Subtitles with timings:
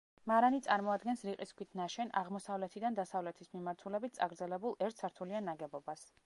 [0.29, 6.09] მარანი წარმოადგენს რიყის ქვით ნაშენ, აღმოსავლეთიდან დასავლეთის მიმართულებით წაგრძელებულ ერთ სართულიან ნაგებობას.